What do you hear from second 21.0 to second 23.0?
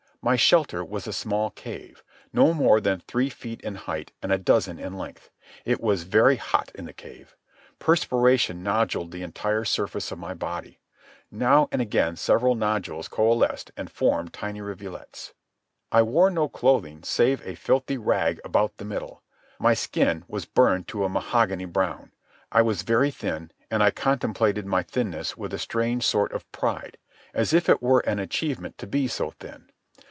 a mahogany brown. I was